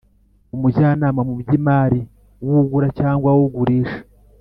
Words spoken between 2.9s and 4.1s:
cyangwa ugurisha